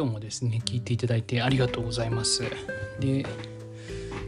[0.00, 2.42] 今日もですね聞いていただいてありがとうございます。
[3.00, 3.22] で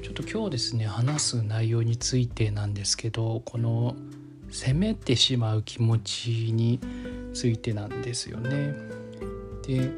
[0.03, 3.97] ちょっと今日ですね話す内容についてなんですけどこの
[4.51, 6.79] 責めてしまう気持ちに
[7.33, 8.75] ついてなんですよね。
[9.67, 9.91] で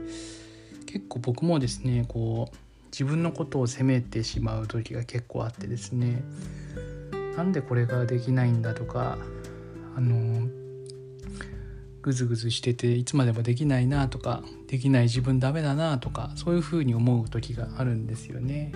[0.86, 2.56] 結構僕もですねこう
[2.92, 6.22] 自分のことを責めてしまう時が結構あってですね
[7.36, 9.18] なんでこれができないんだとか
[9.96, 10.48] あの
[12.04, 18.72] グズグズしてていつまでもできないなとかできない自分ダメだなとかそういうふうに思う時があるんですよね。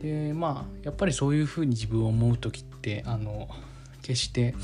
[0.00, 3.48] でまあやっぱりそういうふうに自分を思う時ってあの
[4.00, 4.54] 決して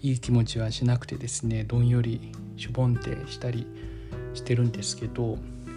[0.00, 3.66] いい気持ちはしなくてですねどんよりしょぼんってしたり
[4.32, 5.36] してるんですけど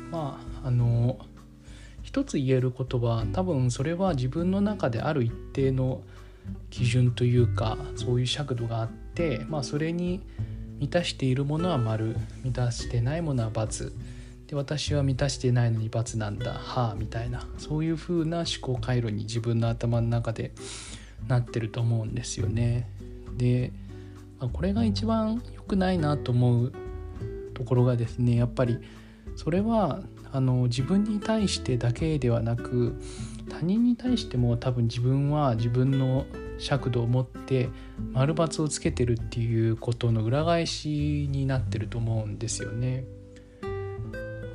[0.10, 1.20] まああの
[2.02, 6.02] 一つ言えることは多分それは自分の中である一定の
[6.70, 10.22] 基準というかそういう尺度があって、まあ、それに
[10.80, 12.16] 満たしているものは丸。
[12.44, 13.92] 満たしてないものは×
[14.48, 16.54] で私は満たしてないのに×なんだ。
[16.54, 17.48] はあみたいな。
[17.58, 20.52] そういう風な思考回路に自分の頭の中で
[21.28, 22.90] なってると思うんですよね。
[23.38, 23.72] で、
[24.54, 26.74] これが一番良くないなと思う
[27.54, 28.78] ところがですねやっぱり
[29.36, 33.02] それはあの自分に対してだけではなく
[33.50, 36.26] 他人に対しても多分自分は自分の
[36.58, 37.70] 尺度を持って
[38.12, 43.06] 丸×をつけてるっていうことの裏返しになってると思うんですよね。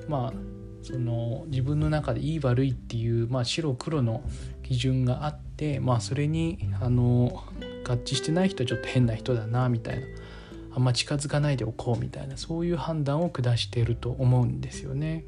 [0.09, 4.23] まあその自分の中でいい悪いっていう、まあ、白黒の
[4.65, 7.45] 基準があって、まあ、それにあの
[7.87, 10.07] 合致してない人はちょっと変な人だなみたいな
[10.75, 15.25] あんま近づかないでおこうみたいなそういう判断を下していると思うんですよね。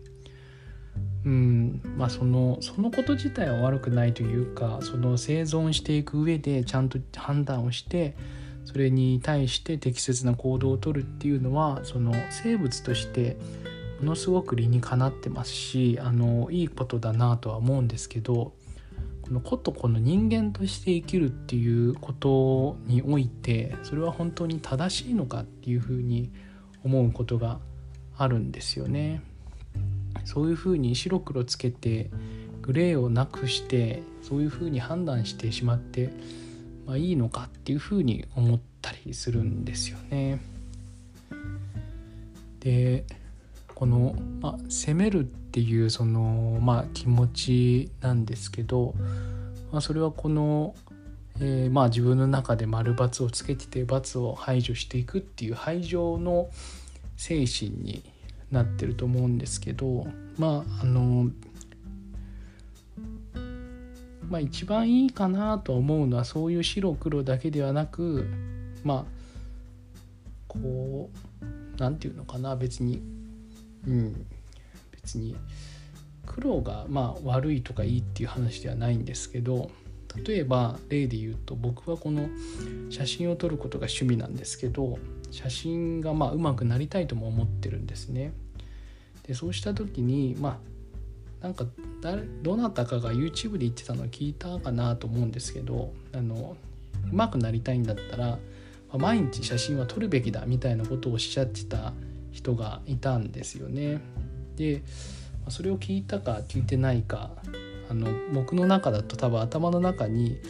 [1.24, 8.14] うんまあそのそのこと自体は悪くないというかその生存していく上でちゃんと判断をして
[8.64, 13.36] それに対して適切な行動をとるっていうのはその生物として
[14.00, 18.52] ものすごく理にかなってますしあのいいことだなとは思うんですけど
[19.22, 26.30] このことこの人間として生きるっていうことにおいてそれは本当に正しいのかっていうふうに
[26.84, 27.60] 思うことが
[28.18, 29.22] あるんですよね。
[30.24, 32.10] そういうふうに白黒つけて
[32.62, 36.10] グレーをなくしてそういうふうに判断してしまって、
[36.86, 40.40] まあ、いいのかっていうふうに思ったりするんですよね。
[42.60, 43.04] で
[43.74, 48.94] この、まあ、責めるっていうその、まあ、気持ちなんですけど、
[49.70, 50.74] まあ、それはこの、
[51.40, 56.48] えー、まあ自分の中で丸×をつけてて×を排除していくっていう排除の
[57.16, 58.02] 精神に
[58.54, 60.06] なってると思うんですけど
[60.38, 61.30] まああの
[64.28, 68.26] まあ一番いいかなと思うのはそういう白黒だけではなく
[68.82, 69.04] まあ
[70.48, 71.10] こ
[71.42, 71.44] う
[71.78, 73.02] 何て言うのかな別に
[73.86, 74.26] うん
[74.92, 75.36] 別に
[76.26, 79.70] 黒がまあ悪いとかいいっていう話ではないんですけど
[80.26, 82.28] 例えば例で言うと僕はこの
[82.88, 84.98] 写真を撮ることが趣味なんですけど
[85.30, 88.32] 写真がまあ上手くなりたいとも思ってるんですね。
[89.26, 90.60] でそうした時にま
[91.42, 91.66] あなんか
[92.00, 96.56] 誰どなたかが YouTube で言ってたのを聞いたかなと思うんですけどあの
[97.12, 98.38] 上手くなりたいんだったら、ま
[98.92, 101.92] あ、毎日写真は撮るべきだみたいなことをおっしゃってた
[102.32, 104.00] 人がいたんですよね。
[104.56, 104.82] で
[105.48, 107.30] それを聞いたか聞いてないか
[107.90, 110.40] あの僕の中だと多分頭の中に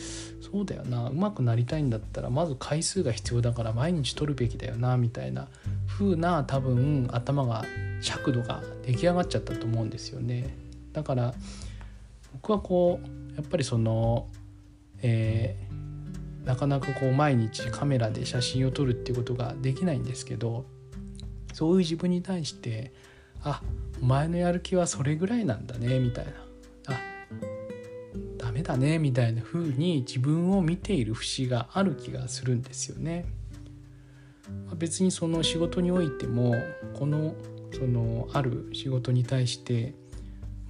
[0.40, 5.48] そうだよな上手くなりたいんだったらまず回数が必要だから毎日取るべきだよなみたいな
[5.88, 7.64] 風な多分頭が
[8.04, 10.54] 尺度が出来上がっちゃったと思うんですよね。
[10.92, 11.34] だから
[12.34, 14.28] 僕はこうやっぱりその、
[15.02, 20.66] えー、なかなかこう毎日カメラで写真を撮るっていうことができないんですけど
[21.54, 22.92] そういう自分に対して
[23.42, 23.62] あ
[24.02, 26.32] お前のやる気はそれぐらいなんだねみたいな
[26.88, 27.00] あ
[28.36, 33.24] ダメだねみたいな風に自分を見ている節がある気がするんですよね。
[34.76, 36.54] 別にその仕事においても
[36.92, 37.34] この
[37.74, 39.94] そのある仕事に対して、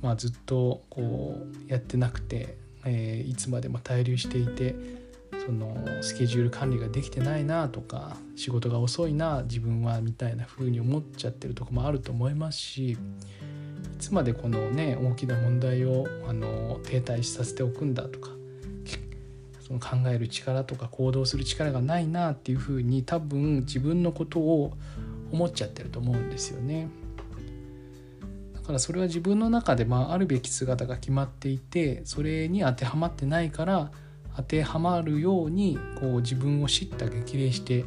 [0.03, 1.37] まあ、ずっとこ
[1.69, 4.75] うやってなくて、えー、いつまでも滞留していて
[5.45, 12.97] そのスケジュール管理ができてないなとか仕事が遅いな自分はみたいな風に思っちゃってるとこもあると思いますしい
[13.99, 18.31] つまでこのね大きな問題をあの停滞させておくんだとか
[19.67, 24.75] その考える力とか行動する力がないなっていう風に多分自分のことを
[25.35, 26.89] 思っちゃってると思うんですよね。
[28.55, 33.91] だからそれは自分の中でまああるべき姿が決まっていてそれに当てはまってないから
[34.37, 37.85] 当てはまるようにこう自分を叱咤激励して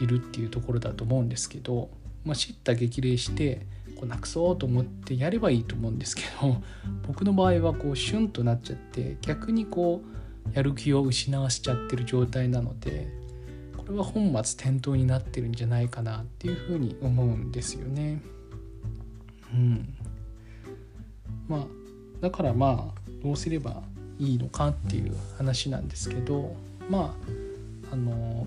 [0.00, 1.90] いるっていうところだと思うんですけど、
[2.24, 3.66] まあ、叱咤激励して
[3.96, 6.62] こうなくそうと思ってやればいいと思うんですけど
[7.08, 13.23] 僕の場合はこうシュンとなっちゃって逆にこうやる気を失わせちゃってる状態なので
[13.86, 18.20] これは本末転倒になってるんじゃないかなっていうふうに思うんですよね。
[19.52, 19.94] うん、
[21.48, 21.66] まあ
[22.20, 23.82] だからまあどうすれば
[24.18, 26.56] いいのかっていう話なんですけど
[26.88, 27.14] ま
[27.90, 28.46] ああの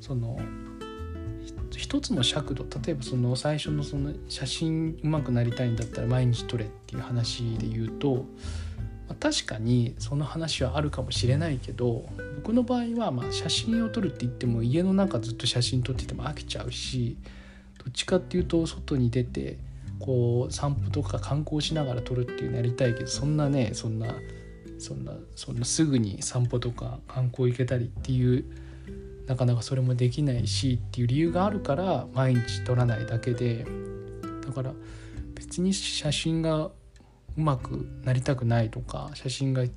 [0.00, 0.38] その
[1.76, 8.24] 一つの尺度例えばその最初のその写真うまくなりたいんだったら毎日撮れっていう話で言うと、
[9.08, 12.04] まあ、確かにその話はあるかもしれないけど
[12.36, 17.16] 僕の場合はま写真を撮るって言っても家の中ずっと写真撮ってても飽きちゃうし
[17.78, 19.58] どっちかっていうと外に出て
[20.00, 24.14] こう散歩とか観光しながら撮るっていうのやりたいけどそんなねそんな
[24.78, 28.44] そんなそんなすぐに散歩とか観光行けたりっていう
[29.26, 33.66] なかなかそれもできないしっていう理由があるから毎日撮らないだけで。
[34.46, 34.72] だから
[35.34, 36.70] 別に写真が
[37.36, 39.68] うまくなりたくないとか写真が好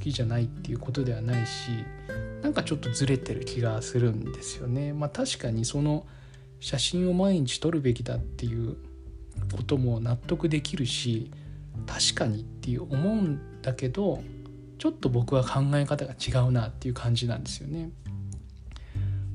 [0.00, 1.70] きじゃないっていうことではないし
[2.42, 4.92] なんかちょっとずれてる気がするんですよね。
[4.92, 6.06] まあ、確かにその
[6.60, 8.76] 写真を毎日撮るべきだっていう
[9.54, 11.30] ことも納得できるし
[11.86, 14.22] 確かにっていう思うんだけど
[14.78, 17.90] ちょっと僕は考え方が違うなっていう感じなんですよね。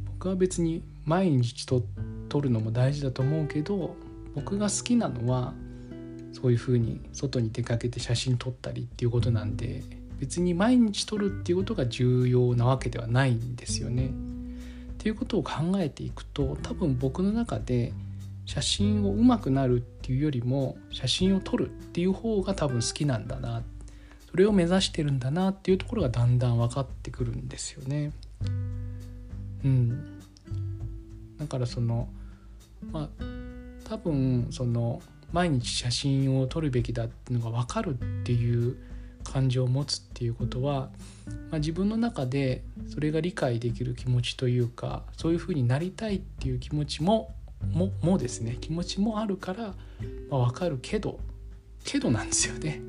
[0.06, 1.82] 僕は別に毎日と
[2.28, 3.96] 撮るのも大事だと思うけど
[4.36, 5.54] 僕が好きなのは
[6.34, 9.84] そういうふうに外に出かけて写真撮ったりっていうことなんで
[10.20, 14.08] 別に毎日撮るっていうことが重要なわけではないんですよね。
[14.08, 17.94] っていうことを考えていくと多分僕の中で
[18.46, 23.64] 写真を上手くなるっていうよりも写真を撮るっていう方が多分好きなんだな
[24.30, 28.12] それを目指してるんだなっていうところがだんだん分かってくるんですよね。
[29.64, 30.20] うん、
[31.38, 32.10] だからその
[32.92, 33.10] まあ
[33.88, 37.94] 多分その毎日写真を撮るべきだっていうのが分かるっ
[38.24, 38.78] ていう
[39.24, 40.90] 感情を持つっていうことは、
[41.52, 47.34] まあ、自分の中でそれが理解できる気持ちというかそういうふうになりたいっていう気持ちも
[47.74, 49.74] ももですね気持ちもあるから、
[50.30, 51.20] まあ、分かるけど
[51.84, 52.82] けどなんですよね。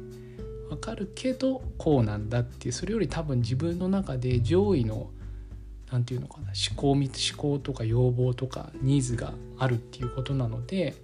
[0.69, 5.11] 分かるけどこうなんだっていうそれより多分自分の中で上位の
[5.91, 10.95] 何て言うのかな思考思考とか要望とかニーズがあるっていうことなので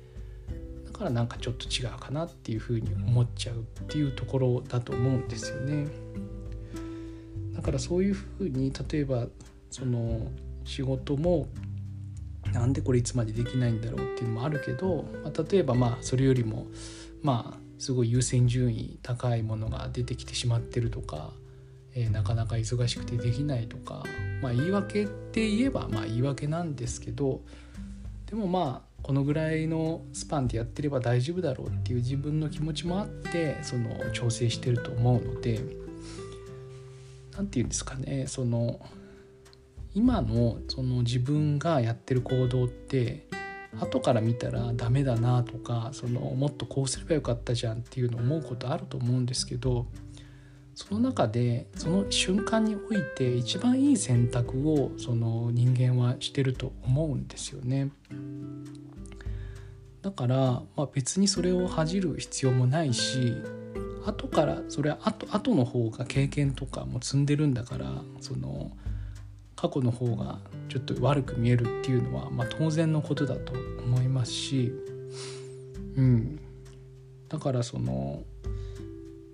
[0.96, 5.88] からなんかちょっと違うかなっていうふうに思っちゃうっていうところだと思うんですよね。
[7.54, 9.26] だからそういうふうに例えば
[9.70, 10.31] その
[10.64, 11.48] 仕事も
[12.52, 16.66] なんでこれいつまでできないんだろうっていうのもあるけど、まあ、例えばまあそれよりも
[17.22, 21.32] まあすごい優先順位高いものが出てきてしまってるとか
[21.96, 24.04] えー、なかなか忙しくてできないとか、
[24.43, 27.40] まあ、言い訳って言えばまあ言い訳なんですけど
[28.26, 35.61] でもまあこのぐらいのスパンでやってれば大丈夫だろうっていう自分の気持ちもあってその調整してると思うので
[37.37, 38.81] 何て言うんですかねその
[39.94, 43.29] 今のその自分がやってる行動って
[43.79, 49.87] 後から見たらダメだなとかそのもっとこうすればよかったじゃんっていうのを思うことあると思うんですけど
[50.76, 57.91] その中でその瞬間において一番いい選択をその人間はしてると思うんですよね。
[60.03, 60.36] だから、
[60.77, 63.39] まあ、別にそれを恥じる必要もないし
[64.05, 67.86] 後からそれは後後の方が経験とかも積んでるんだから
[68.20, 68.70] その
[69.56, 74.72] 過去の方がちょっと悪く見えるっていうのは、まあ、当然のことだと思いますし、
[75.96, 76.39] うん、
[77.31, 78.22] だからその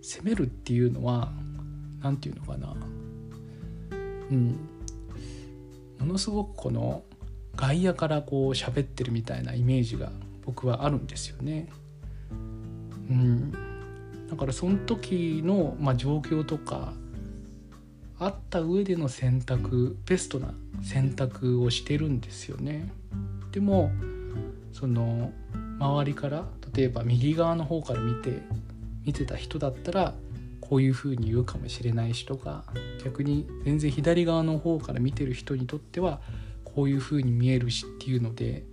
[0.03, 1.33] 攻めるっていうのは
[2.03, 2.75] 何て言うのかな
[4.31, 4.69] うん
[6.01, 7.05] ものすごくこの
[7.57, 10.11] 外野からこう喋ってるみたいなイメージが
[10.45, 11.69] 僕はあるんですよね。
[12.31, 13.53] うん、
[14.29, 16.93] だからその時の、まあ、状況とか
[18.19, 22.91] あった上での選択ベストな選択をしてるんですよね。
[23.53, 23.91] でも
[24.73, 25.31] その
[25.79, 28.41] 周りから例えば右側の方から見て
[29.05, 30.15] 見てた人だったら
[30.61, 32.65] こういうふうに言うかもしれない人が
[33.05, 36.21] 逆に全然左側の方から見てる人にとっては
[36.65, 38.65] こういうふうに見えるしっていうので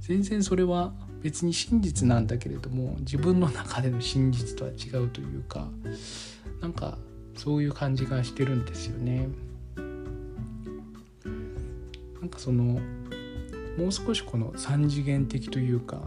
[0.00, 5.68] 全然それは別に真実なんだけれども自分の中での真実とは違うというか
[6.60, 6.98] なんか
[7.36, 9.28] そういう感じがしてるんですよね。
[12.20, 12.80] なんかその
[13.78, 16.02] もう少しこの3次元的というか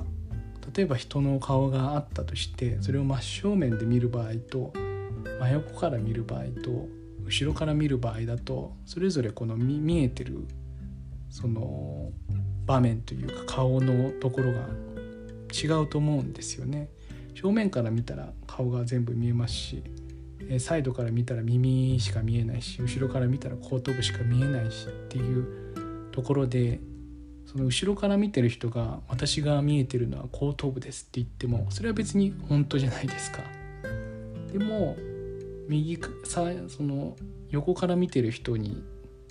[0.75, 4.73] 例えば人の顔があったとしてそれを真正面で見る場合と
[5.39, 6.87] 真横から見る場合と
[7.25, 10.47] 後ろから見る場合だとそれぞれこの見えてる
[11.29, 12.11] その
[12.65, 14.67] 場面というか顔のところが
[15.53, 16.89] 違うと思うんですよね。
[17.33, 19.83] 正面から見たら顔が全部見えますし
[20.59, 26.79] サイドから見たら耳しか見えないし後ろから見たら後頭部しか見えないしっていうところで
[27.51, 33.41] その後ろから見てる人が私が見えてるのは後頭部ですって言ってもそれは別に本当じゃないですか。
[34.51, 34.95] でも
[35.67, 37.15] 右さその
[37.49, 38.83] 横から見てる人に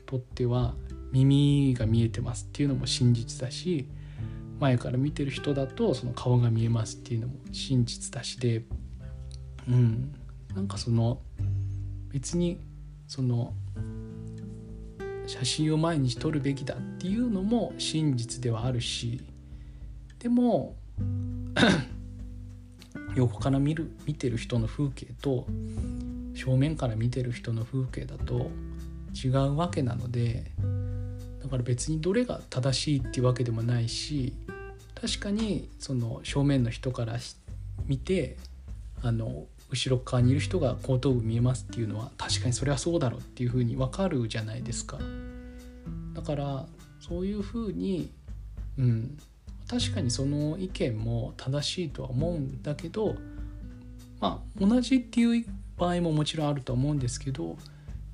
[0.04, 0.74] とっては
[1.12, 3.88] 耳が見えてますっていうのも真実だし
[4.58, 8.64] 前から見てる人だとその顔が見えますっていうのも真実だしで
[9.68, 10.12] うん
[10.56, 11.20] なんかその
[12.10, 12.58] 別に
[13.06, 13.54] その
[15.28, 19.20] 写真を毎日撮るべきだっていうのも真実ではあるし
[20.18, 20.74] でも
[23.14, 25.46] 横から見る見てる人の風景と
[26.34, 28.50] 正面から見てる人の風景だと
[29.14, 30.50] 違うわけなので
[31.42, 34.32] だから別にどれが正しいっていうわけでもないし
[34.98, 37.18] 確かにその正面の人から
[37.86, 38.38] 見て
[39.02, 44.98] あの後ろ側にいる人が後頭部見えますっていうのは確かにそれはそうだろうっていうふうに分かるじゃないですか
[46.14, 46.66] だから
[47.00, 48.10] そういうふうに
[48.78, 49.18] うん
[49.68, 53.16] 確かにその意見も正しいとは思うんだけど
[54.20, 55.44] まあ同じっていう
[55.76, 57.56] 場合ももちろんあると思うんですけど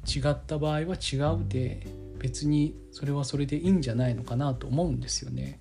[0.06, 1.86] 違った場合は違うで
[2.18, 5.60] 別にそれはそれでいいんじゃないのかなと思うんですよね。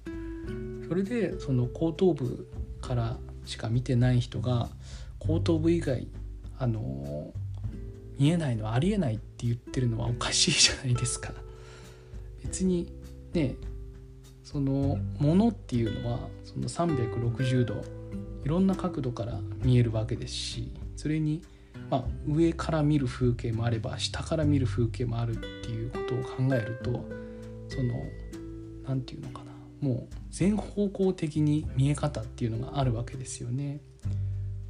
[0.87, 2.47] それでその後頭部
[2.81, 4.69] からしか見てない人が
[5.27, 6.07] 後頭部以外
[6.59, 7.31] あの
[8.19, 11.33] 見えないのはありえないって言ってるのはおかしいじゃないですか。
[12.43, 12.91] 別に
[13.33, 13.55] ね
[14.43, 17.81] そのものっていうのはその360度
[18.43, 21.41] いろんな角度から見えるわけですしそれに、
[21.89, 26.91] まあ、上から見る風景もあれば下から見る風景もあるっていうことを考えると
[27.69, 27.93] その
[28.85, 33.81] 何て言うのかなもう全方向的に見え方っていうのがあるわけですよね。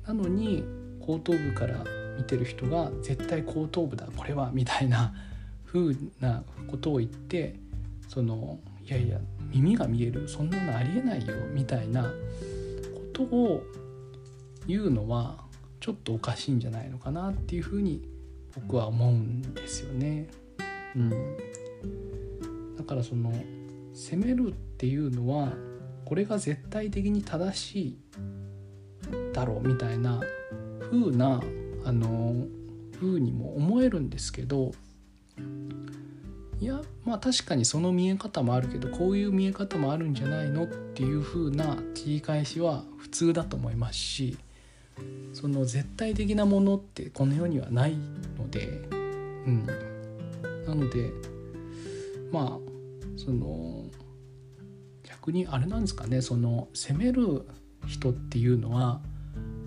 [0.06, 0.64] なのに
[1.00, 1.84] 後頭部から
[2.18, 5.14] 見てる人が絶対後頭部だこれはみたいな
[5.66, 7.56] 風なことを言って
[8.08, 9.20] そのいやいや
[9.50, 12.12] 耳が見えるそんなのありえないよみたいなこ
[13.12, 13.64] とを
[14.68, 15.44] 言うのは
[15.80, 18.02] ちょっとおかしいんじゃないのかなっていうふうに
[18.56, 20.28] 僕は思うんですよね。
[20.96, 21.10] うん、
[22.78, 23.34] だからその
[23.94, 25.54] 責めるっていうのは
[26.06, 27.98] これが絶対的に正しい
[29.34, 30.22] だろうみたいな
[30.90, 31.42] 風な
[31.84, 32.46] あの
[33.00, 34.72] 風にも思えるんですけど
[36.60, 44.38] いやまあ確かにその見え方もあるけどこういう見え方もあるんじゃないのっていう風な切り返しは普通だと思いますし
[45.34, 47.98] その絶対的なものってこの世にはない
[48.38, 48.68] ので
[49.46, 49.68] うん。
[50.66, 51.12] なので
[52.32, 53.86] まあその
[55.04, 57.46] 逆にあれなんですかねその責める
[57.88, 59.02] 人っていうのは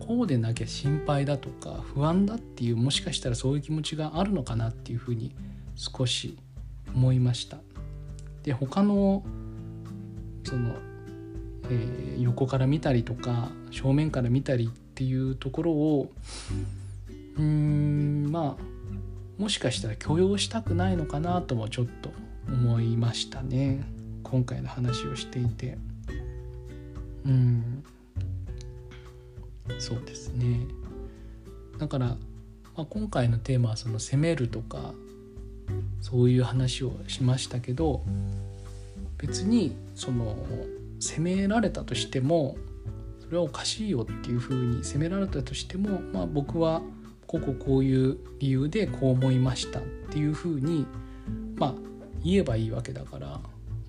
[0.06, 5.34] こうでなきゃ心配だとか不安だっていうもしかしたらそういう気持ちがあるのかなっていうふうに
[5.74, 6.38] 少し
[6.94, 7.58] 思いました。
[8.44, 9.24] で他の
[10.44, 10.76] その、
[11.68, 16.12] えー、横から見たりとか正面から見たりっていうところを
[17.36, 22.12] うーんまあもしかしたら許容したくないのかなともちょっと
[22.48, 23.84] 思いましたね。
[24.22, 25.78] 今回の話をしていて。
[27.26, 27.84] うん。
[29.78, 30.66] そうですね
[31.78, 32.16] だから、ま
[32.78, 34.92] あ、今回のテーマはその攻めるとか
[36.00, 38.02] そういう話をしましたけど
[39.18, 40.36] 別にその
[41.00, 42.56] 責められたとしても
[43.20, 46.80] それはおかしいよっていうふうに責められたとしても、まあ、僕は
[47.26, 50.86] こここういう理由でこう思いましたっていうふうに
[51.56, 51.74] まあ
[52.24, 53.40] 言えばいいわけだから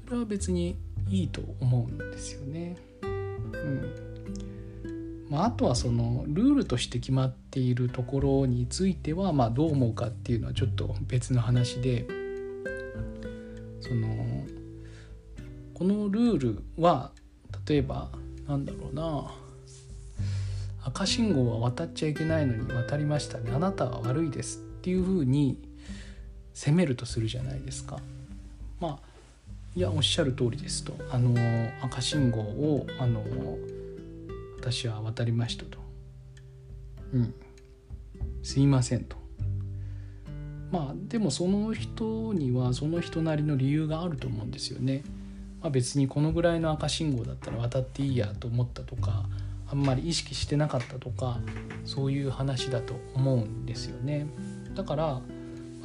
[0.05, 0.75] それは別に
[1.09, 2.75] いいと思うんですよね。
[3.03, 4.06] うん
[5.29, 12.07] まあ、あとはそのルールとして決まっているところについてはまあどう思うかっていうのはちょっと別の話で
[13.81, 14.07] その
[15.73, 17.11] このルールは
[17.67, 18.09] 例えば
[18.47, 19.31] なんだろうな
[20.83, 25.61] 赤信号は渡っちゃいけないのに渡りましたねあなたは悪いですっていうふうに
[26.53, 27.99] 責めるとするじゃないですか。
[28.79, 28.99] まあ
[29.75, 31.35] いやおっしゃる通りですとあの
[31.83, 33.23] 赤信号をあの
[34.71, 35.79] 私は渡りましたと。
[37.13, 37.33] うん。
[38.43, 39.15] すいませんと。
[40.71, 45.03] まあでもその人にはその人なりの理由があると思うんですよね。
[45.61, 49.25] まあ、別にこのぐらいの赤信号だったら渡っていいやと思ったとか
[49.71, 51.39] あんまり意識してなかったとか
[51.83, 54.27] そういう話だと思うんですよね。
[54.75, 55.21] だから、ま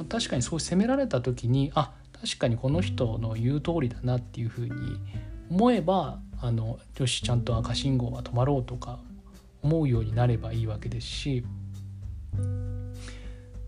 [0.01, 4.71] あ、確かにそう責められた時にあ確かにこの人の言う通りだなっていうふうに
[5.53, 8.97] 思えばあのよしちゃんと赤信号は止まろうとか
[9.61, 11.45] 思うようになればいいわけですし。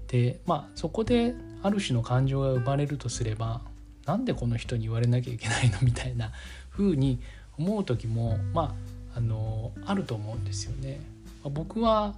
[0.08, 3.62] でまあそこである種の感情が生まれるとすれば
[4.06, 6.32] なんでこの人に言われなきゃいけないのみたいな
[6.72, 7.20] 風に
[7.58, 8.76] 思う時もま
[9.14, 11.00] ああのあると思うんですよね。
[11.44, 12.16] ま僕は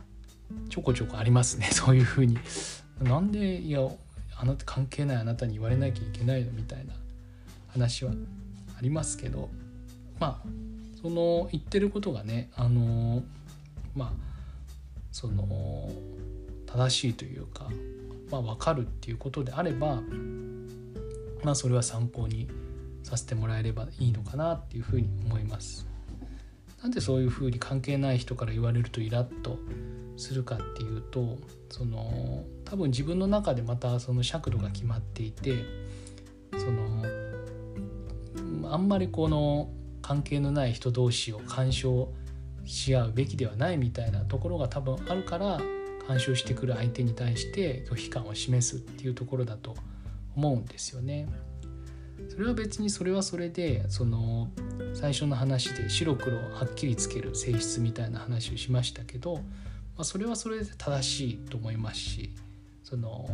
[0.70, 1.68] ちょこちょこありますね。
[1.74, 2.38] そういう風に。
[3.02, 3.82] なんでいや
[4.38, 6.94] あなた関係ないあなたに言われなきゃいけないのみたいな
[7.68, 8.12] 話は
[8.78, 9.50] ありますけど
[10.20, 10.48] まあ
[11.02, 13.24] その言ってることがねあの
[13.96, 14.12] まあ
[15.12, 15.90] その
[16.66, 17.70] 正しいというか、
[18.30, 20.02] まあ、分かるっていうことであれば
[21.44, 22.48] まあそれは参考に
[23.04, 25.88] させてもらえればいいのかなっていうふうに思います。
[26.82, 29.58] なんでそういうふうに関係ない人から言われるとイラッと
[30.16, 31.38] するかっていうと
[31.70, 35.64] その多分自分の中でまたその尺度が決まっていて
[36.58, 37.04] その
[38.74, 39.70] あんまりこの
[40.02, 42.14] 関係のない人同士を干渉
[42.66, 45.60] し合うべきではないみたいなところが多分あるから
[46.08, 49.76] 干渉してくる相手に対して拒否感を示すっていうところだと
[50.36, 51.28] 思うんですよね。
[52.30, 54.50] それは別にそれはそれでその
[54.94, 59.42] 最初の話で白黒はっきりつける性質みたいな話をしましたけど、ま
[60.00, 62.32] あ、それはそれで正しいと思いますし
[62.84, 63.28] その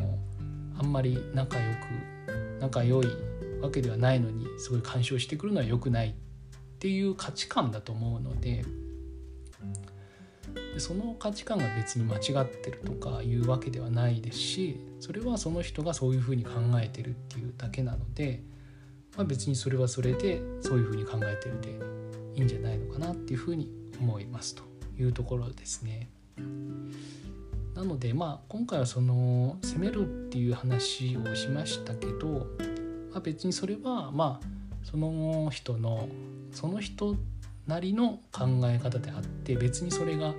[0.78, 3.08] あんまり仲良く仲良い
[3.64, 6.14] わけではないのにすごい干渉してくるのは良くないっ
[6.80, 8.66] ていう価値観だと思うので
[10.74, 16.52] でその価値観が別に間違ってるとかいうわけではないですしそれはその人がそういうふうに考
[16.82, 18.44] えてるっていうだけなので、
[19.16, 21.80] まあ、別にそれはそれでそういうふうに考えてるで
[22.36, 24.64] いいんじゃないのかなっていうふうに思いますと
[25.00, 26.10] いうところですね。
[27.76, 32.48] なのでまあ今回はその責めるっていう話をしましたけど、
[33.16, 34.48] あ、別にそれはまあ
[34.84, 36.08] その人の
[36.52, 37.16] その人
[37.68, 40.34] なりの考え方であって別にそれが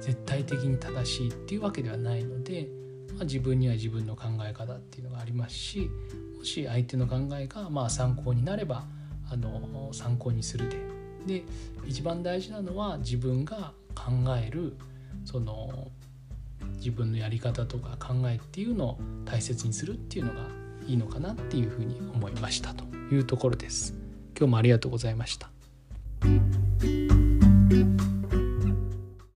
[0.00, 2.68] 絶対的に正しいっていうわけではないので、
[3.14, 5.90] まあ、自分には自分の考え方っていうのがありますし
[6.38, 8.84] もし相手の考えがまあ参考になれば
[9.30, 10.76] あの参考にするで。
[11.26, 11.44] で
[11.86, 14.74] 一番大事なのは自分が考える
[15.26, 15.88] その
[16.76, 20.59] 自分のやり方とか考えっていうのを大切にするっていうのが
[20.90, 23.94] いいのかなっていうふうに思いましたというところです。
[24.36, 25.50] 今日もありがとうございました。